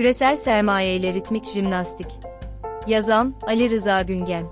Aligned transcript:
Küresel 0.00 0.36
sermaye 0.36 0.96
ile 0.96 1.14
ritmik 1.14 1.44
jimnastik. 1.44 2.06
Yazan 2.86 3.34
Ali 3.42 3.70
Rıza 3.70 4.02
Güngen. 4.02 4.46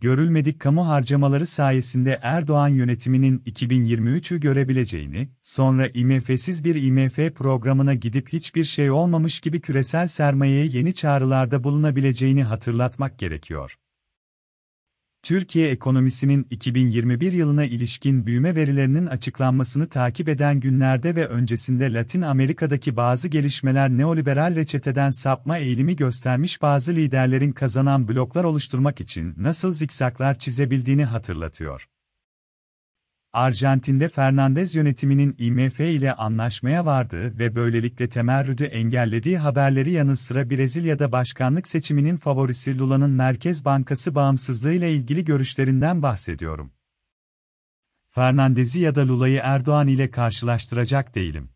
Görülmedik 0.00 0.60
kamu 0.60 0.88
harcamaları 0.88 1.46
sayesinde 1.46 2.18
Erdoğan 2.22 2.68
yönetiminin 2.68 3.38
2023'ü 3.38 4.40
görebileceğini, 4.40 5.28
sonra 5.42 5.88
IMF'siz 5.94 6.64
bir 6.64 6.74
IMF 6.74 7.36
programına 7.36 7.94
gidip 7.94 8.32
hiçbir 8.32 8.64
şey 8.64 8.90
olmamış 8.90 9.40
gibi 9.40 9.60
küresel 9.60 10.06
sermayeye 10.06 10.64
yeni 10.66 10.94
çağrılarda 10.94 11.64
bulunabileceğini 11.64 12.44
hatırlatmak 12.44 13.18
gerekiyor. 13.18 13.76
Türkiye 15.22 15.70
ekonomisinin 15.70 16.46
2021 16.50 17.32
yılına 17.32 17.64
ilişkin 17.64 18.26
büyüme 18.26 18.54
verilerinin 18.54 19.06
açıklanmasını 19.06 19.88
takip 19.88 20.28
eden 20.28 20.60
günlerde 20.60 21.16
ve 21.16 21.26
öncesinde 21.26 21.92
Latin 21.92 22.22
Amerika'daki 22.22 22.96
bazı 22.96 23.28
gelişmeler 23.28 23.90
neoliberal 23.90 24.56
reçeteden 24.56 25.10
sapma 25.10 25.58
eğilimi 25.58 25.96
göstermiş 25.96 26.62
bazı 26.62 26.92
liderlerin 26.92 27.52
kazanan 27.52 28.08
bloklar 28.08 28.44
oluşturmak 28.44 29.00
için 29.00 29.34
nasıl 29.36 29.70
zikzaklar 29.70 30.38
çizebildiğini 30.38 31.04
hatırlatıyor. 31.04 31.86
Arjantin'de 33.32 34.08
Fernandez 34.08 34.74
yönetiminin 34.74 35.34
IMF 35.38 35.80
ile 35.80 36.14
anlaşmaya 36.14 36.86
vardığı 36.86 37.38
ve 37.38 37.54
böylelikle 37.54 38.08
temerrüdü 38.08 38.64
engellediği 38.64 39.38
haberleri 39.38 39.90
yanı 39.90 40.16
sıra 40.16 40.50
Brezilya'da 40.50 41.12
başkanlık 41.12 41.68
seçiminin 41.68 42.16
favorisi 42.16 42.78
Lula'nın 42.78 43.10
Merkez 43.10 43.64
Bankası 43.64 44.14
bağımsızlığı 44.14 44.72
ile 44.72 44.92
ilgili 44.92 45.24
görüşlerinden 45.24 46.02
bahsediyorum. 46.02 46.72
Fernandez'i 48.10 48.80
ya 48.80 48.94
da 48.94 49.08
Lula'yı 49.08 49.40
Erdoğan 49.42 49.88
ile 49.88 50.10
karşılaştıracak 50.10 51.14
değilim. 51.14 51.50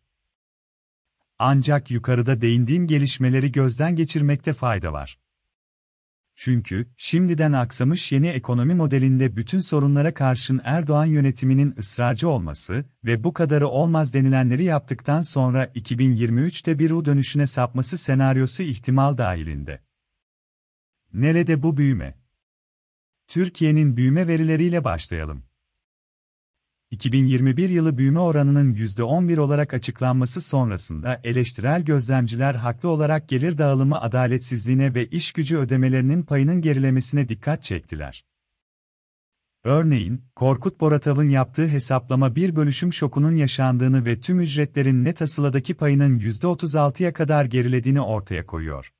Ancak 1.39 1.91
yukarıda 1.91 2.41
değindiğim 2.41 2.87
gelişmeleri 2.87 3.51
gözden 3.51 3.95
geçirmekte 3.95 4.53
fayda 4.53 4.93
var. 4.93 5.19
Çünkü, 6.35 6.87
şimdiden 6.97 7.51
aksamış 7.51 8.11
yeni 8.11 8.27
ekonomi 8.27 8.75
modelinde 8.75 9.35
bütün 9.35 9.59
sorunlara 9.59 10.13
karşın 10.13 10.61
Erdoğan 10.63 11.05
yönetiminin 11.05 11.75
ısrarcı 11.77 12.29
olması 12.29 12.85
ve 13.05 13.23
bu 13.23 13.33
kadarı 13.33 13.67
olmaz 13.67 14.13
denilenleri 14.13 14.63
yaptıktan 14.63 15.21
sonra 15.21 15.65
2023'te 15.65 16.79
bir 16.79 16.91
U 16.91 17.05
dönüşüne 17.05 17.47
sapması 17.47 17.97
senaryosu 17.97 18.63
ihtimal 18.63 19.17
dahilinde. 19.17 19.81
Nerede 21.13 21.63
bu 21.63 21.77
büyüme? 21.77 22.15
Türkiye'nin 23.27 23.97
büyüme 23.97 24.27
verileriyle 24.27 24.83
başlayalım. 24.83 25.43
2021 26.91 27.69
yılı 27.69 27.97
büyüme 27.97 28.19
oranının 28.19 28.73
%11 28.73 29.39
olarak 29.39 29.73
açıklanması 29.73 30.41
sonrasında 30.41 31.21
eleştirel 31.23 31.85
gözlemciler 31.85 32.55
haklı 32.55 32.89
olarak 32.89 33.29
gelir 33.29 33.57
dağılımı 33.57 34.01
adaletsizliğine 34.01 34.95
ve 34.95 35.07
iş 35.07 35.31
gücü 35.31 35.57
ödemelerinin 35.57 36.23
payının 36.23 36.61
gerilemesine 36.61 37.29
dikkat 37.29 37.63
çektiler. 37.63 38.25
Örneğin, 39.63 40.21
Korkut 40.35 40.81
Boratav'ın 40.81 41.29
yaptığı 41.29 41.67
hesaplama 41.67 42.35
bir 42.35 42.55
bölüşüm 42.55 42.93
şokunun 42.93 43.35
yaşandığını 43.35 44.05
ve 44.05 44.19
tüm 44.19 44.39
ücretlerin 44.39 45.03
net 45.03 45.21
asıladaki 45.21 45.73
payının 45.73 46.19
%36'ya 46.19 47.13
kadar 47.13 47.45
gerilediğini 47.45 48.01
ortaya 48.01 48.45
koyuyor 48.45 48.94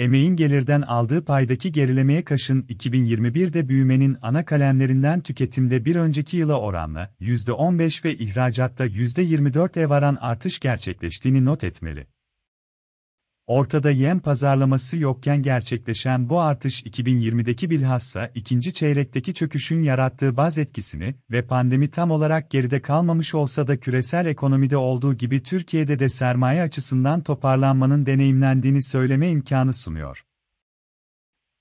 emeğin 0.00 0.36
gelirden 0.36 0.82
aldığı 0.82 1.24
paydaki 1.24 1.72
gerilemeye 1.72 2.24
kaşın 2.24 2.62
2021'de 2.62 3.68
büyümenin 3.68 4.16
ana 4.22 4.44
kalemlerinden 4.44 5.20
tüketimde 5.20 5.84
bir 5.84 5.96
önceki 5.96 6.36
yıla 6.36 6.60
oranla 6.60 7.14
%15 7.20 8.04
ve 8.04 8.14
ihracatta 8.14 8.86
%24'e 8.86 9.88
varan 9.88 10.18
artış 10.20 10.60
gerçekleştiğini 10.60 11.44
not 11.44 11.64
etmeli. 11.64 12.06
Ortada 13.50 13.90
yem 13.90 14.20
pazarlaması 14.20 14.96
yokken 14.96 15.42
gerçekleşen 15.42 16.28
bu 16.28 16.40
artış 16.40 16.82
2020'deki 16.82 17.70
bilhassa 17.70 18.30
ikinci 18.34 18.72
çeyrekteki 18.72 19.34
çöküşün 19.34 19.82
yarattığı 19.82 20.36
baz 20.36 20.58
etkisini 20.58 21.14
ve 21.30 21.46
pandemi 21.46 21.90
tam 21.90 22.10
olarak 22.10 22.50
geride 22.50 22.82
kalmamış 22.82 23.34
olsa 23.34 23.68
da 23.68 23.80
küresel 23.80 24.26
ekonomide 24.26 24.76
olduğu 24.76 25.14
gibi 25.14 25.42
Türkiye'de 25.42 25.98
de 25.98 26.08
sermaye 26.08 26.62
açısından 26.62 27.22
toparlanmanın 27.22 28.06
deneyimlendiğini 28.06 28.82
söyleme 28.82 29.30
imkanı 29.30 29.72
sunuyor. 29.72 30.24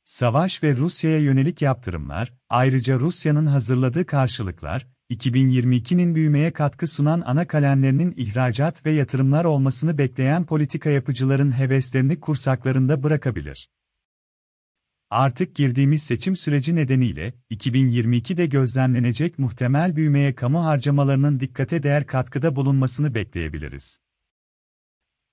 Savaş 0.03 0.63
ve 0.63 0.77
Rusya'ya 0.77 1.19
yönelik 1.19 1.61
yaptırımlar, 1.61 2.33
ayrıca 2.49 2.99
Rusya'nın 2.99 3.45
hazırladığı 3.45 4.05
karşılıklar, 4.05 4.87
2022'nin 5.09 6.15
büyümeye 6.15 6.53
katkı 6.53 6.87
sunan 6.87 7.23
ana 7.25 7.47
kalemlerinin 7.47 8.13
ihracat 8.17 8.85
ve 8.85 8.91
yatırımlar 8.91 9.45
olmasını 9.45 9.97
bekleyen 9.97 10.45
politika 10.45 10.89
yapıcıların 10.89 11.59
heveslerini 11.59 12.19
kursaklarında 12.19 13.03
bırakabilir. 13.03 13.69
Artık 15.09 15.55
girdiğimiz 15.55 16.03
seçim 16.03 16.35
süreci 16.35 16.75
nedeniyle 16.75 17.33
2022'de 17.51 18.45
gözlemlenecek 18.45 19.39
muhtemel 19.39 19.95
büyümeye 19.95 20.35
kamu 20.35 20.65
harcamalarının 20.65 21.39
dikkate 21.39 21.83
değer 21.83 22.07
katkıda 22.07 22.55
bulunmasını 22.55 23.15
bekleyebiliriz. 23.15 23.99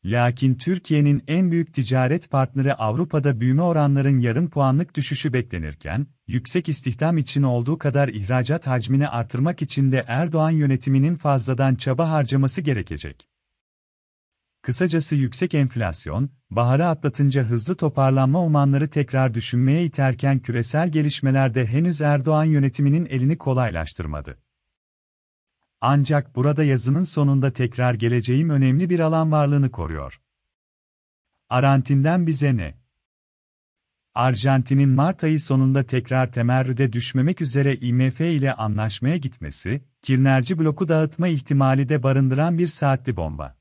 Lakin 0.07 0.55
Türkiye'nin 0.55 1.23
en 1.29 1.51
büyük 1.51 1.75
ticaret 1.75 2.31
partneri 2.31 2.75
Avrupa'da 2.75 3.41
büyüme 3.41 3.63
oranların 3.63 4.21
yarım 4.21 4.51
puanlık 4.51 4.95
düşüşü 4.95 5.33
beklenirken, 5.33 6.07
yüksek 6.27 6.69
istihdam 6.69 7.19
için 7.19 7.43
olduğu 7.43 7.79
kadar 7.79 8.09
ihracat 8.09 8.67
hacmini 8.67 9.09
artırmak 9.09 9.63
için 9.63 9.93
de 9.93 10.05
Erdoğan 10.09 10.51
yönetiminin 10.51 11.17
fazladan 11.17 11.75
çaba 11.75 12.11
harcaması 12.11 12.61
gerekecek. 12.61 13.29
Kısacası 14.63 15.17
yüksek 15.17 15.55
enflasyon, 15.55 16.31
baharı 16.51 16.87
atlatınca 16.87 17.43
hızlı 17.43 17.77
toparlanma 17.77 18.43
umanları 18.45 18.91
tekrar 18.91 19.35
düşünmeye 19.35 19.85
iterken 19.85 20.39
küresel 20.39 20.89
gelişmelerde 20.89 21.67
henüz 21.67 22.01
Erdoğan 22.01 22.45
yönetiminin 22.45 23.07
elini 23.07 23.39
kolaylaştırmadı. 23.39 24.46
Ancak 25.81 26.37
burada 26.37 26.65
yazının 26.65 27.03
sonunda 27.03 27.53
tekrar 27.53 27.95
geleceğim 27.95 28.51
önemli 28.51 28.91
bir 28.91 29.01
alan 29.01 29.33
varlığını 29.33 29.71
koruyor. 29.71 30.21
Arjantin'den 31.49 32.27
bize 32.27 32.57
ne? 32.57 32.75
Arjantin'in 34.15 34.89
Mart 34.89 35.25
ayı 35.25 35.41
sonunda 35.41 35.87
tekrar 35.87 36.33
temerrüde 36.33 36.93
düşmemek 36.93 37.41
üzere 37.41 37.75
IMF 37.77 38.21
ile 38.21 38.55
anlaşmaya 38.55 39.17
gitmesi, 39.17 39.85
Kirnerci 40.03 40.59
bloku 40.59 40.89
dağıtma 40.89 41.29
ihtimali 41.29 41.89
de 41.89 42.03
barındıran 42.03 42.59
bir 42.59 42.67
saatli 42.67 43.17
bomba. 43.17 43.57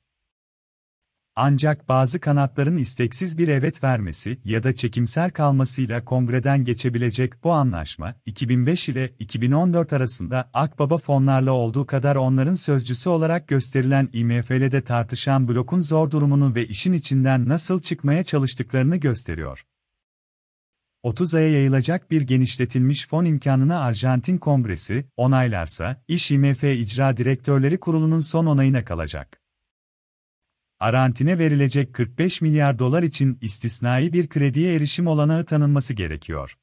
Ancak 1.37 1.89
bazı 1.89 2.19
kanatların 2.19 2.77
isteksiz 2.77 3.37
bir 3.37 3.47
evet 3.47 3.83
vermesi 3.83 4.39
ya 4.45 4.63
da 4.63 4.75
çekimser 4.75 5.33
kalmasıyla 5.33 6.05
kongreden 6.05 6.63
geçebilecek 6.63 7.43
bu 7.43 7.51
anlaşma, 7.51 8.15
2005 8.25 8.89
ile 8.89 9.13
2014 9.19 9.93
arasında 9.93 10.49
Akbaba 10.53 10.97
fonlarla 10.97 11.51
olduğu 11.51 11.85
kadar 11.85 12.15
onların 12.15 12.55
sözcüsü 12.55 13.09
olarak 13.09 13.47
gösterilen 13.47 14.09
IMF'le 14.13 14.85
tartışan 14.85 15.47
blokun 15.47 15.79
zor 15.79 16.11
durumunu 16.11 16.55
ve 16.55 16.67
işin 16.67 16.93
içinden 16.93 17.47
nasıl 17.49 17.81
çıkmaya 17.81 18.23
çalıştıklarını 18.23 18.97
gösteriyor. 18.97 19.65
30 21.03 21.35
aya 21.35 21.51
yayılacak 21.51 22.11
bir 22.11 22.21
genişletilmiş 22.21 23.07
fon 23.07 23.25
imkanını 23.25 23.79
Arjantin 23.79 24.37
Kongresi, 24.37 25.05
onaylarsa, 25.17 26.03
iş 26.07 26.31
IMF 26.31 26.63
İcra 26.63 27.17
Direktörleri 27.17 27.79
Kurulu'nun 27.79 28.21
son 28.21 28.45
onayına 28.45 28.85
kalacak. 28.85 29.44
Arantine 30.85 31.39
verilecek 31.39 31.93
45 31.93 32.41
milyar 32.41 32.79
dolar 32.79 33.03
için 33.03 33.37
istisnai 33.41 34.13
bir 34.13 34.27
krediye 34.27 34.75
erişim 34.75 35.07
olanağı 35.07 35.45
tanınması 35.45 35.93
gerekiyor. 35.93 36.57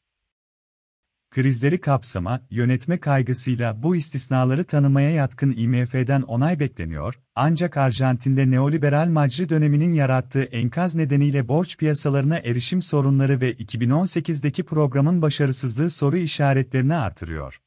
Krizleri 1.30 1.80
kapsama, 1.80 2.40
yönetme 2.50 3.00
kaygısıyla 3.00 3.82
bu 3.82 3.96
istisnaları 3.96 4.64
tanımaya 4.64 5.10
yatkın 5.10 5.54
IMF'den 5.56 6.22
onay 6.22 6.60
bekleniyor, 6.60 7.14
ancak 7.34 7.76
Arjantin'de 7.76 8.50
neoliberal 8.50 9.08
macri 9.08 9.48
döneminin 9.48 9.92
yarattığı 9.92 10.42
enkaz 10.42 10.94
nedeniyle 10.94 11.48
borç 11.48 11.76
piyasalarına 11.78 12.38
erişim 12.38 12.82
sorunları 12.82 13.40
ve 13.40 13.52
2018'deki 13.52 14.62
programın 14.62 15.22
başarısızlığı 15.22 15.90
soru 15.90 16.16
işaretlerini 16.16 16.94
artırıyor. 16.94 17.60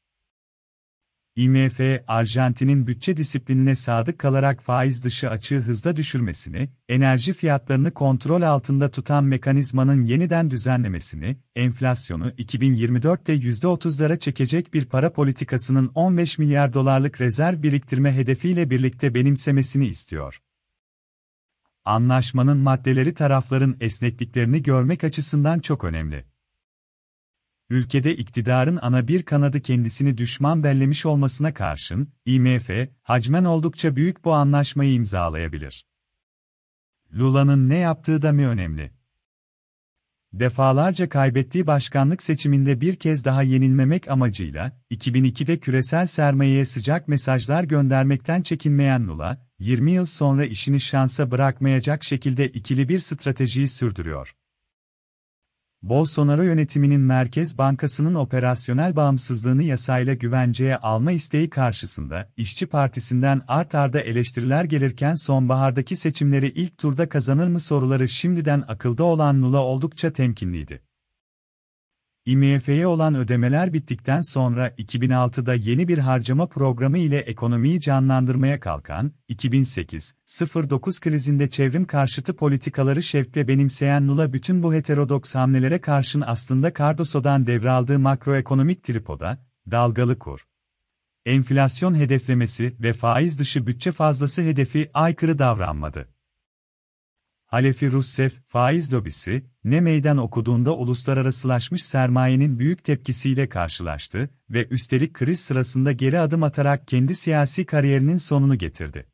IMF, 1.38 1.80
Arjantin'in 2.08 2.88
bütçe 2.88 3.18
disiplinine 3.18 3.76
sadık 3.76 4.20
kalarak 4.20 4.62
faiz 4.62 5.04
dışı 5.04 5.30
açığı 5.30 5.60
hızla 5.60 5.96
düşürmesini, 5.96 6.70
enerji 6.90 7.34
fiyatlarını 7.34 7.92
kontrol 7.92 8.42
altında 8.42 8.92
tutan 8.92 9.24
mekanizmanın 9.24 10.04
yeniden 10.04 10.52
düzenlemesini, 10.52 11.38
enflasyonu 11.56 12.30
2024'te 12.30 13.36
%30'lara 13.36 14.20
çekecek 14.20 14.74
bir 14.74 14.86
para 14.86 15.14
politikasının 15.14 15.92
15 15.96 16.38
milyar 16.38 16.74
dolarlık 16.74 17.22
rezerv 17.22 17.64
biriktirme 17.64 18.16
hedefiyle 18.16 18.70
birlikte 18.70 19.14
benimsemesini 19.14 19.88
istiyor. 19.88 20.42
Anlaşmanın 21.86 22.58
maddeleri 22.58 23.14
tarafların 23.14 23.78
esnekliklerini 23.80 24.64
görmek 24.64 25.04
açısından 25.04 25.60
çok 25.60 25.84
önemli. 25.84 26.35
Ülkede 27.70 28.16
iktidarın 28.16 28.80
ana 28.82 29.08
bir 29.08 29.24
kanadı 29.24 29.62
kendisini 29.62 30.18
düşman 30.18 30.64
bellemiş 30.64 31.06
olmasına 31.06 31.54
karşın, 31.54 32.10
IMF, 32.26 32.70
hacmen 33.04 33.44
oldukça 33.44 33.96
büyük 33.96 34.26
bu 34.26 34.34
anlaşmayı 34.34 34.94
imzalayabilir. 34.94 35.86
Lula'nın 37.14 37.70
ne 37.70 37.78
yaptığı 37.78 38.22
da 38.22 38.32
mı 38.32 38.48
önemli? 38.48 38.92
Defalarca 40.34 41.10
kaybettiği 41.10 41.68
başkanlık 41.68 42.24
seçiminde 42.24 42.82
bir 42.82 42.96
kez 42.96 43.26
daha 43.26 43.44
yenilmemek 43.44 44.08
amacıyla, 44.08 44.82
2002'de 44.92 45.60
küresel 45.60 46.06
sermayeye 46.06 46.66
sıcak 46.66 47.08
mesajlar 47.08 47.64
göndermekten 47.64 48.42
çekinmeyen 48.42 49.08
Lula, 49.08 49.48
20 49.60 49.92
yıl 49.92 50.06
sonra 50.06 50.46
işini 50.46 50.80
şansa 50.80 51.32
bırakmayacak 51.32 52.04
şekilde 52.04 52.50
ikili 52.50 52.90
bir 52.90 53.00
stratejiyi 53.00 53.68
sürdürüyor. 53.68 54.36
Bolsonaro 55.90 56.44
yönetiminin 56.44 57.02
Merkez 57.02 57.58
Bankası'nın 57.58 58.16
operasyonel 58.16 58.96
bağımsızlığını 58.96 59.64
yasayla 59.64 60.14
güvenceye 60.14 60.78
alma 60.78 61.12
isteği 61.12 61.50
karşısında, 61.50 62.30
İşçi 62.38 62.66
Partisi'nden 62.66 63.42
art 63.48 63.76
arda 63.76 64.00
eleştiriler 64.00 64.64
gelirken 64.64 65.16
sonbahardaki 65.16 65.96
seçimleri 65.96 66.48
ilk 66.48 66.78
turda 66.78 67.10
kazanır 67.10 67.48
mı 67.48 67.60
soruları 67.60 68.08
şimdiden 68.08 68.64
akılda 68.68 69.04
olan 69.04 69.42
Lula 69.42 69.60
oldukça 69.60 70.14
temkinliydi. 70.14 70.82
IMF'ye 72.26 72.88
olan 72.88 73.16
ödemeler 73.16 73.74
bittikten 73.74 74.22
sonra 74.22 74.70
2006'da 74.70 75.54
yeni 75.54 75.88
bir 75.88 75.98
harcama 75.98 76.48
programı 76.48 76.98
ile 76.98 77.20
ekonomiyi 77.20 77.80
canlandırmaya 77.80 78.60
kalkan, 78.60 79.12
2008-09 79.30 81.02
krizinde 81.02 81.50
çevrim 81.50 81.86
karşıtı 81.86 82.36
politikaları 82.36 83.04
şevkle 83.04 83.48
benimseyen 83.48 84.08
Lula 84.08 84.34
bütün 84.34 84.64
bu 84.64 84.74
heterodoks 84.74 85.36
hamlelere 85.36 85.82
karşın 85.82 86.22
aslında 86.22 86.74
Cardoso'dan 86.74 87.48
devraldığı 87.48 88.00
makroekonomik 88.00 88.84
tripoda, 88.84 89.46
dalgalı 89.72 90.20
kur, 90.20 90.48
enflasyon 91.26 91.96
hedeflemesi 91.96 92.76
ve 92.80 92.94
faiz 92.94 93.40
dışı 93.40 93.68
bütçe 93.68 93.92
fazlası 93.92 94.42
hedefi 94.42 94.90
aykırı 94.94 95.40
davranmadı. 95.40 96.10
Halefi 97.46 97.92
Rousseff, 97.92 98.34
faiz 98.48 98.94
lobisi, 98.94 99.46
ne 99.66 99.82
meydan 99.82 100.18
okuduğunda 100.18 100.76
uluslararasılaşmış 100.76 101.84
sermayenin 101.84 102.60
büyük 102.60 102.84
tepkisiyle 102.84 103.50
karşılaştı 103.50 104.30
ve 104.50 104.68
üstelik 104.68 105.14
kriz 105.14 105.40
sırasında 105.40 105.92
geri 105.92 106.20
adım 106.20 106.44
atarak 106.44 106.88
kendi 106.88 107.16
siyasi 107.16 107.66
kariyerinin 107.66 108.18
sonunu 108.18 108.56
getirdi. 108.56 109.06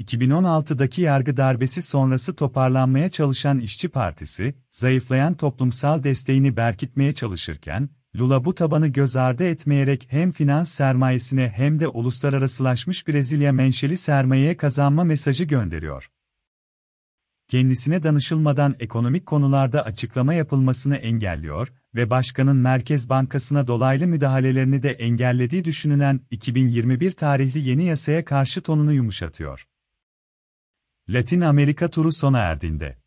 2016'daki 0.00 1.00
yargı 1.00 1.36
darbesi 1.36 1.82
sonrası 1.82 2.36
toparlanmaya 2.36 3.08
çalışan 3.08 3.60
İşçi 3.60 3.88
Partisi, 3.88 4.54
zayıflayan 4.70 5.34
toplumsal 5.34 6.02
desteğini 6.02 6.56
berkitmeye 6.56 7.14
çalışırken, 7.14 7.88
Lula 8.16 8.44
bu 8.44 8.54
tabanı 8.54 8.88
göz 8.88 9.16
ardı 9.16 9.44
etmeyerek 9.44 10.06
hem 10.10 10.32
finans 10.32 10.70
sermayesine 10.70 11.52
hem 11.56 11.80
de 11.80 11.88
uluslararasılaşmış 11.88 13.08
Brezilya 13.08 13.52
menşeli 13.52 13.96
sermayeye 13.96 14.56
kazanma 14.56 15.04
mesajı 15.04 15.44
gönderiyor 15.44 16.10
kendisine 17.48 18.02
danışılmadan 18.02 18.76
ekonomik 18.80 19.26
konularda 19.26 19.84
açıklama 19.84 20.34
yapılmasını 20.34 20.96
engelliyor 20.96 21.72
ve 21.94 22.10
başkanın 22.10 22.56
Merkez 22.56 23.08
Bankası'na 23.08 23.66
dolaylı 23.66 24.06
müdahalelerini 24.06 24.82
de 24.82 24.90
engellediği 24.90 25.64
düşünülen 25.64 26.20
2021 26.30 27.10
tarihli 27.10 27.68
yeni 27.68 27.84
yasaya 27.84 28.24
karşı 28.24 28.62
tonunu 28.62 28.92
yumuşatıyor. 28.92 29.66
Latin 31.08 31.40
Amerika 31.40 31.90
turu 31.90 32.12
sona 32.12 32.38
erdiğinde 32.38 33.03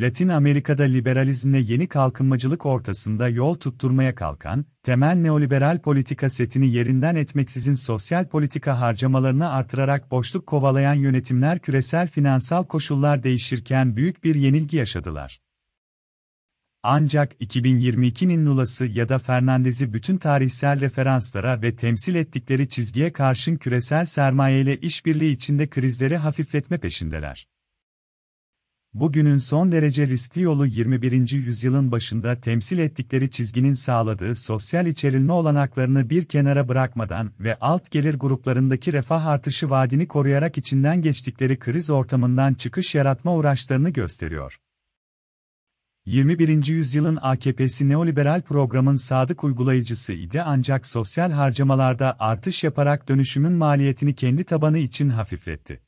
Latin 0.00 0.28
Amerika'da 0.28 0.82
liberalizmle 0.82 1.58
yeni 1.58 1.88
kalkınmacılık 1.88 2.66
ortasında 2.66 3.28
yol 3.28 3.54
tutturmaya 3.54 4.14
kalkan, 4.14 4.64
temel 4.82 5.16
neoliberal 5.16 5.78
politika 5.78 6.28
setini 6.28 6.74
yerinden 6.74 7.16
etmeksizin 7.16 7.74
sosyal 7.74 8.28
politika 8.28 8.80
harcamalarını 8.80 9.50
artırarak 9.50 10.10
boşluk 10.10 10.46
kovalayan 10.46 10.94
yönetimler 10.94 11.58
küresel 11.58 12.08
finansal 12.08 12.64
koşullar 12.64 13.22
değişirken 13.22 13.96
büyük 13.96 14.24
bir 14.24 14.34
yenilgi 14.34 14.76
yaşadılar. 14.76 15.40
Ancak 16.82 17.32
2022'nin 17.40 18.46
Lula'sı 18.46 18.86
ya 18.86 19.08
da 19.08 19.18
Fernandez'i 19.18 19.92
bütün 19.92 20.16
tarihsel 20.16 20.80
referanslara 20.80 21.62
ve 21.62 21.76
temsil 21.76 22.14
ettikleri 22.14 22.68
çizgiye 22.68 23.12
karşın 23.12 23.56
küresel 23.56 24.04
sermayeyle 24.04 24.80
işbirliği 24.80 25.32
içinde 25.32 25.66
krizleri 25.66 26.16
hafifletme 26.16 26.78
peşindeler. 26.78 27.46
Bugünün 28.94 29.36
son 29.36 29.72
derece 29.72 30.06
riskli 30.06 30.40
yolu 30.40 30.66
21. 30.66 31.32
yüzyılın 31.32 31.92
başında 31.92 32.40
temsil 32.40 32.78
ettikleri 32.78 33.30
çizginin 33.30 33.74
sağladığı 33.74 34.34
sosyal 34.34 34.86
içerilme 34.86 35.32
olanaklarını 35.32 36.10
bir 36.10 36.24
kenara 36.24 36.68
bırakmadan 36.68 37.32
ve 37.40 37.56
alt 37.60 37.90
gelir 37.90 38.14
gruplarındaki 38.14 38.92
refah 38.92 39.26
artışı 39.26 39.70
vaadini 39.70 40.08
koruyarak 40.08 40.58
içinden 40.58 41.02
geçtikleri 41.02 41.58
kriz 41.58 41.90
ortamından 41.90 42.54
çıkış 42.54 42.94
yaratma 42.94 43.34
uğraşlarını 43.34 43.90
gösteriyor. 43.90 44.58
21. 46.06 46.66
yüzyılın 46.66 47.18
AKP'si 47.22 47.88
neoliberal 47.88 48.42
programın 48.42 48.96
sadık 48.96 49.44
uygulayıcısıydı 49.44 50.42
ancak 50.42 50.86
sosyal 50.86 51.30
harcamalarda 51.30 52.16
artış 52.18 52.64
yaparak 52.64 53.08
dönüşümün 53.08 53.52
maliyetini 53.52 54.14
kendi 54.14 54.44
tabanı 54.44 54.78
için 54.78 55.08
hafifletti. 55.08 55.87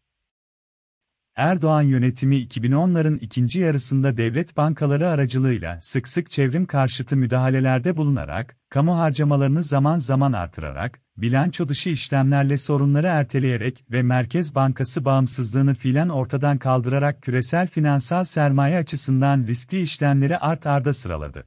Erdoğan 1.41 1.83
yönetimi 1.83 2.37
2010'ların 2.37 3.19
ikinci 3.19 3.59
yarısında 3.59 4.17
devlet 4.17 4.57
bankaları 4.57 5.09
aracılığıyla 5.09 5.79
sık 5.81 6.09
sık 6.09 6.31
çevrim 6.31 6.67
karşıtı 6.67 7.17
müdahalelerde 7.17 7.97
bulunarak, 7.97 8.57
kamu 8.69 8.99
harcamalarını 8.99 9.63
zaman 9.63 9.99
zaman 9.99 10.33
artırarak, 10.33 11.01
bilanço 11.17 11.69
dışı 11.69 11.89
işlemlerle 11.91 12.59
sorunları 12.59 13.07
erteleyerek 13.07 13.85
ve 13.91 14.03
Merkez 14.03 14.55
Bankası 14.55 15.05
bağımsızlığını 15.05 15.75
filan 15.75 16.09
ortadan 16.09 16.59
kaldırarak 16.59 17.23
küresel 17.23 17.69
finansal 17.69 18.25
sermaye 18.25 18.79
açısından 18.79 19.47
riskli 19.47 19.81
işlemleri 19.81 20.39
art 20.39 20.67
arda 20.67 20.93
sıraladı. 20.93 21.47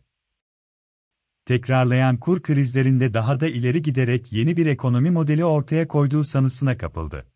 Tekrarlayan 1.45 2.17
kur 2.17 2.41
krizlerinde 2.41 3.13
daha 3.13 3.39
da 3.39 3.47
ileri 3.47 3.81
giderek 3.81 4.33
yeni 4.33 4.57
bir 4.57 4.65
ekonomi 4.65 5.11
modeli 5.11 5.45
ortaya 5.45 5.87
koyduğu 5.87 6.23
sanısına 6.23 6.77
kapıldı 6.77 7.32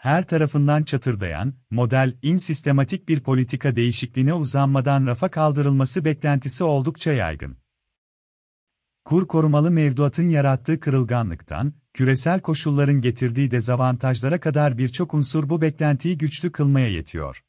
her 0.00 0.26
tarafından 0.26 0.82
çatırdayan, 0.82 1.54
model, 1.70 2.16
in 2.22 2.36
sistematik 2.36 3.08
bir 3.08 3.20
politika 3.20 3.76
değişikliğine 3.76 4.34
uzanmadan 4.34 5.06
rafa 5.06 5.30
kaldırılması 5.30 6.04
beklentisi 6.04 6.64
oldukça 6.64 7.12
yaygın. 7.12 7.56
Kur 9.04 9.28
korumalı 9.28 9.70
mevduatın 9.70 10.28
yarattığı 10.28 10.80
kırılganlıktan, 10.80 11.72
küresel 11.94 12.40
koşulların 12.40 13.00
getirdiği 13.00 13.50
dezavantajlara 13.50 14.40
kadar 14.40 14.78
birçok 14.78 15.14
unsur 15.14 15.48
bu 15.48 15.60
beklentiyi 15.60 16.18
güçlü 16.18 16.52
kılmaya 16.52 16.88
yetiyor. 16.88 17.44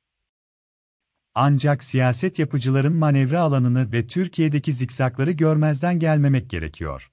Ancak 1.36 1.84
siyaset 1.84 2.40
yapıcıların 2.40 2.94
manevra 2.94 3.42
alanını 3.42 3.92
ve 3.92 4.08
Türkiye'deki 4.08 4.74
zikzakları 4.74 5.32
görmezden 5.32 6.00
gelmemek 6.00 6.50
gerekiyor. 6.50 7.12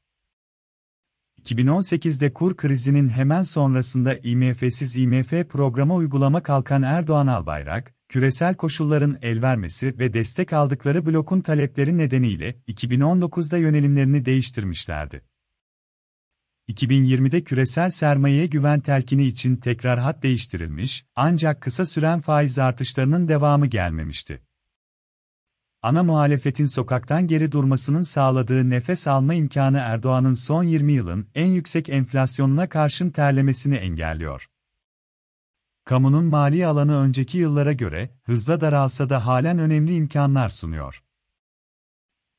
2018'de 1.48 2.32
kur 2.32 2.56
krizinin 2.56 3.08
hemen 3.08 3.42
sonrasında 3.42 4.16
IMF'siz 4.16 4.96
IMF 4.96 5.30
programa 5.48 5.94
uygulama 5.94 6.42
kalkan 6.42 6.82
Erdoğan 6.82 7.26
Albayrak, 7.26 7.94
küresel 8.08 8.54
koşulların 8.54 9.18
el 9.22 9.42
vermesi 9.42 9.98
ve 9.98 10.12
destek 10.12 10.52
aldıkları 10.52 11.06
blokun 11.06 11.40
talepleri 11.40 11.98
nedeniyle 11.98 12.56
2019'da 12.68 13.58
yönelimlerini 13.58 14.24
değiştirmişlerdi. 14.24 15.24
2020'de 16.68 17.44
küresel 17.44 17.90
sermayeye 17.90 18.46
güven 18.46 18.80
telkini 18.80 19.26
için 19.26 19.56
tekrar 19.56 19.98
hat 19.98 20.22
değiştirilmiş, 20.22 21.04
ancak 21.16 21.60
kısa 21.60 21.86
süren 21.86 22.20
faiz 22.20 22.58
artışlarının 22.58 23.28
devamı 23.28 23.66
gelmemişti 23.66 24.47
ana 25.82 26.02
muhalefetin 26.02 26.66
sokaktan 26.66 27.26
geri 27.26 27.52
durmasının 27.52 28.02
sağladığı 28.02 28.70
nefes 28.70 29.06
alma 29.06 29.34
imkanı 29.34 29.78
Erdoğan'ın 29.78 30.34
son 30.34 30.62
20 30.62 30.92
yılın 30.92 31.26
en 31.34 31.46
yüksek 31.46 31.88
enflasyonuna 31.88 32.68
karşın 32.68 33.10
terlemesini 33.10 33.74
engelliyor. 33.74 34.46
Kamunun 35.84 36.24
mali 36.24 36.66
alanı 36.66 36.96
önceki 36.96 37.38
yıllara 37.38 37.72
göre 37.72 38.10
hızla 38.22 38.60
daralsa 38.60 39.10
da 39.10 39.26
halen 39.26 39.58
önemli 39.58 39.94
imkanlar 39.94 40.48
sunuyor. 40.48 41.02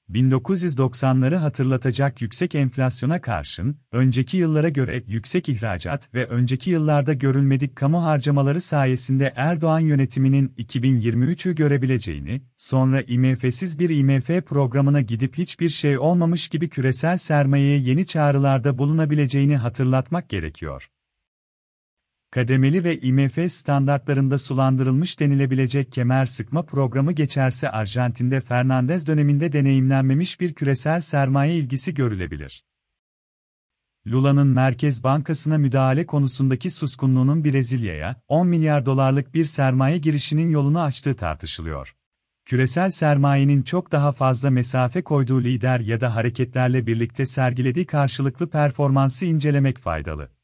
1990'ları 0.10 1.36
hatırlatacak 1.36 2.22
yüksek 2.22 2.56
enflasyona 2.56 3.22
karşın, 3.22 3.78
önceki 3.92 4.38
yıllara 4.38 4.70
göre 4.70 5.04
yüksek 5.08 5.50
ihracat 5.50 6.13
ve 6.13 6.25
önceki 6.25 6.70
yıllarda 6.70 7.13
görülmedik 7.13 7.75
kamu 7.75 8.04
harcamaları 8.04 8.62
sayesinde 8.62 9.34
Erdoğan 9.36 9.80
yönetiminin 9.80 10.54
2023'ü 10.58 11.56
görebileceğini, 11.56 12.42
sonra 12.58 13.01
IMF'siz 13.01 13.80
bir 13.80 13.89
IMF 13.89 14.46
programına 14.46 15.01
gidip 15.01 15.38
hiçbir 15.38 15.70
şey 15.70 15.98
olmamış 15.98 16.48
gibi 16.48 16.70
küresel 16.70 17.18
sermayeye 17.18 17.80
yeni 17.80 18.06
çağrılarda 18.06 18.78
bulunabileceğini 18.78 19.58
hatırlatmak 19.58 20.30
gerekiyor. 20.30 20.89
Kademeli 22.31 22.83
ve 22.83 23.00
IMF 23.00 23.51
standartlarında 23.51 24.38
sulandırılmış 24.38 25.19
denilebilecek 25.19 25.91
kemer 25.91 26.25
sıkma 26.25 26.65
programı 26.65 27.12
geçerse 27.12 27.69
Arjantin'de 27.69 28.41
Fernandez 28.41 29.07
döneminde 29.07 29.53
deneyimlenmemiş 29.53 30.39
bir 30.39 30.53
küresel 30.53 31.01
sermaye 31.01 31.55
ilgisi 31.55 31.93
görülebilir. 31.93 32.63
Lula'nın 34.07 34.48
Merkez 34.48 35.03
Bankası'na 35.03 35.57
müdahale 35.57 36.05
konusundaki 36.05 36.71
suskunluğunun 36.71 37.43
Brezilya'ya 37.43 38.21
10 38.27 38.48
milyar 38.48 38.86
dolarlık 38.86 39.33
bir 39.33 39.45
sermaye 39.45 39.98
girişinin 39.98 40.50
yolunu 40.50 40.81
açtığı 40.81 41.15
tartışılıyor. 41.15 41.95
Küresel 42.45 42.89
sermayenin 42.89 43.62
çok 43.62 43.91
daha 43.91 44.12
fazla 44.12 44.50
mesafe 44.50 45.01
koyduğu 45.01 45.43
lider 45.43 45.79
ya 45.79 46.01
da 46.01 46.15
hareketlerle 46.15 46.88
birlikte 46.88 47.25
sergilediği 47.25 47.86
karşılıklı 47.86 48.50
performansı 48.50 49.25
incelemek 49.25 49.79
faydalı. 49.79 50.38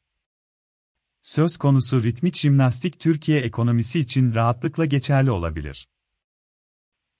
Söz 1.26 1.56
konusu 1.56 2.02
ritmik 2.02 2.36
jimnastik 2.36 3.00
Türkiye 3.00 3.40
ekonomisi 3.40 4.00
için 4.00 4.34
rahatlıkla 4.34 4.84
geçerli 4.84 5.30
olabilir. 5.30 5.88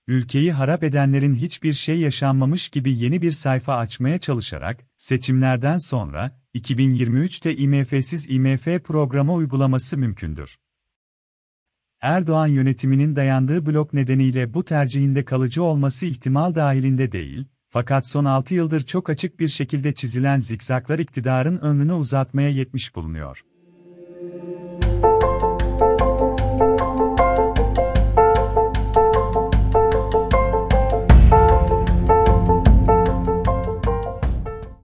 Ülkeyi 0.07 0.53
harap 0.53 0.83
edenlerin 0.83 1.35
hiçbir 1.35 1.73
şey 1.73 2.01
yaşanmamış 2.01 2.69
gibi 2.69 2.99
yeni 2.99 3.23
bir 3.23 3.31
sayfa 3.31 3.77
açmaya 3.77 4.19
çalışarak, 4.19 4.87
seçimlerden 4.97 5.79
sonra, 5.79 6.41
2023'te 6.55 7.57
IMF'siz 7.57 8.27
IMF 8.31 8.65
programı 8.85 9.35
uygulaması 9.35 9.99
mümkündür. 9.99 10.59
Erdoğan 12.01 12.47
yönetiminin 12.47 13.17
dayandığı 13.17 13.67
blok 13.67 13.93
nedeniyle 13.93 14.55
bu 14.55 14.65
tercihinde 14.65 15.25
kalıcı 15.25 15.63
olması 15.63 16.07
ihtimal 16.07 16.55
dahilinde 16.55 17.13
değil, 17.13 17.45
fakat 17.69 18.09
son 18.09 18.25
6 18.25 18.55
yıldır 18.55 18.83
çok 18.83 19.11
açık 19.11 19.41
bir 19.41 19.49
şekilde 19.49 19.95
çizilen 19.95 20.39
zikzaklar 20.39 20.99
iktidarın 20.99 21.59
ömrünü 21.59 21.93
uzatmaya 21.93 22.49
yetmiş 22.49 22.97
bulunuyor. 22.97 23.43